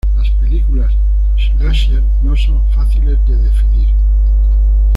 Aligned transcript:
Las 0.17 0.31
películas 0.31 0.93
"slasher" 1.37 2.01
no 2.23 2.35
son 2.35 2.59
fáciles 2.73 3.19
de 3.27 3.37
definir. 3.37 3.87